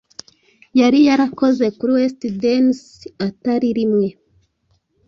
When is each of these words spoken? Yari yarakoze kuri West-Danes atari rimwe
Yari 0.79 0.99
yarakoze 1.07 1.65
kuri 1.77 1.91
West-Danes 1.97 2.81
atari 3.27 3.67
rimwe 3.77 4.07